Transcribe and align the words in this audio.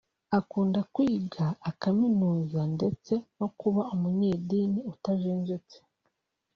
Akunda 0.39 0.79
kwiga 0.93 1.45
akaminuza 1.69 2.61
ndetse 2.75 3.13
no 3.37 3.47
kuba 3.59 3.81
umunyedini 3.93 4.79
utajenjetse 4.93 5.77